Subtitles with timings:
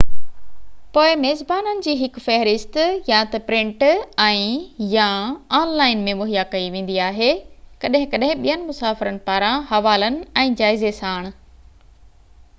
[0.97, 2.77] پوءِ ميزبانن جي هڪ فهرست
[3.09, 3.83] يا ته پرنٽ
[4.23, 5.05] ۽/يا
[5.57, 7.29] آن لائن ۾ مهيا ڪئي ويندي آهي،
[7.85, 10.17] ڪڏهن ڪڏهن ٻين مسافرن پاران حوالن
[10.47, 11.29] ۽ جائزي ساڻ